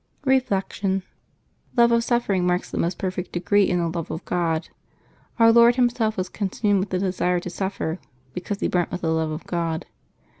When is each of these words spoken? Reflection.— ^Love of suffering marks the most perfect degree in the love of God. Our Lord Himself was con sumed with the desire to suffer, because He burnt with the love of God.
Reflection.— 0.25 1.03
^Love 1.77 1.91
of 1.91 2.03
suffering 2.03 2.43
marks 2.47 2.71
the 2.71 2.77
most 2.79 2.97
perfect 2.97 3.31
degree 3.33 3.69
in 3.69 3.77
the 3.77 3.87
love 3.87 4.09
of 4.09 4.25
God. 4.25 4.69
Our 5.37 5.51
Lord 5.51 5.75
Himself 5.75 6.17
was 6.17 6.27
con 6.27 6.49
sumed 6.49 6.79
with 6.79 6.89
the 6.89 6.97
desire 6.97 7.39
to 7.39 7.51
suffer, 7.51 7.99
because 8.33 8.61
He 8.61 8.67
burnt 8.67 8.89
with 8.91 9.01
the 9.01 9.11
love 9.13 9.29
of 9.29 9.45
God. 9.45 9.85